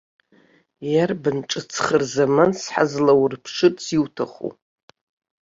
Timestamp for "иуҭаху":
3.95-4.51